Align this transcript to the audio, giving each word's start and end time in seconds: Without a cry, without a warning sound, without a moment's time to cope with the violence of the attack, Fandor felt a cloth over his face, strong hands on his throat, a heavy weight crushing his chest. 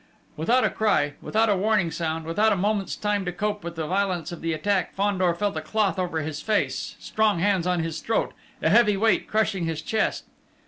Without 0.35 0.63
a 0.63 0.69
cry, 0.71 1.13
without 1.21 1.47
a 1.47 1.55
warning 1.55 1.91
sound, 1.91 2.25
without 2.25 2.51
a 2.51 2.55
moment's 2.55 2.95
time 2.95 3.23
to 3.23 3.31
cope 3.31 3.63
with 3.63 3.75
the 3.75 3.85
violence 3.85 4.31
of 4.31 4.41
the 4.41 4.51
attack, 4.51 4.95
Fandor 4.95 5.35
felt 5.35 5.55
a 5.55 5.61
cloth 5.61 5.99
over 5.99 6.21
his 6.21 6.41
face, 6.41 6.95
strong 6.99 7.37
hands 7.37 7.67
on 7.67 7.81
his 7.83 7.99
throat, 8.01 8.33
a 8.63 8.69
heavy 8.71 8.97
weight 8.97 9.27
crushing 9.27 9.65
his 9.65 9.79
chest. 9.83 10.23